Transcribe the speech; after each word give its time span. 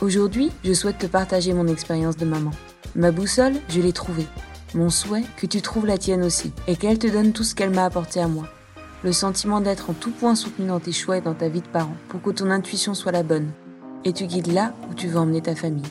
Aujourd'hui, 0.00 0.50
je 0.64 0.72
souhaite 0.72 0.98
te 0.98 1.06
partager 1.06 1.52
mon 1.52 1.68
expérience 1.68 2.16
de 2.16 2.24
maman. 2.24 2.50
Ma 2.96 3.12
boussole, 3.12 3.54
je 3.68 3.80
l'ai 3.80 3.92
trouvée. 3.92 4.26
Mon 4.74 4.90
souhait, 4.90 5.22
que 5.36 5.46
tu 5.46 5.62
trouves 5.62 5.86
la 5.86 5.98
tienne 5.98 6.24
aussi, 6.24 6.52
et 6.66 6.74
qu'elle 6.74 6.98
te 6.98 7.06
donne 7.06 7.32
tout 7.32 7.44
ce 7.44 7.54
qu'elle 7.54 7.70
m'a 7.70 7.84
apporté 7.84 8.20
à 8.20 8.26
moi. 8.26 8.48
Le 9.04 9.12
sentiment 9.12 9.60
d'être 9.60 9.90
en 9.90 9.92
tout 9.92 10.10
point 10.10 10.34
soutenu 10.34 10.66
dans 10.66 10.80
tes 10.80 10.92
choix 10.92 11.18
et 11.18 11.20
dans 11.20 11.34
ta 11.34 11.48
vie 11.48 11.60
de 11.60 11.68
parent, 11.68 11.96
pour 12.08 12.20
que 12.20 12.30
ton 12.30 12.50
intuition 12.50 12.94
soit 12.94 13.12
la 13.12 13.22
bonne, 13.22 13.52
et 14.04 14.12
tu 14.12 14.26
guides 14.26 14.52
là 14.52 14.74
où 14.90 14.94
tu 14.94 15.06
veux 15.06 15.18
emmener 15.18 15.42
ta 15.42 15.54
famille. 15.54 15.84